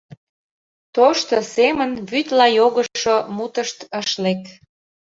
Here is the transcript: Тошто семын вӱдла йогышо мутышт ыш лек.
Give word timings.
Тошто 0.95 1.35
семын 1.55 1.91
вӱдла 2.09 2.47
йогышо 2.57 3.15
мутышт 3.35 3.79
ыш 3.99 4.09
лек. 4.23 4.43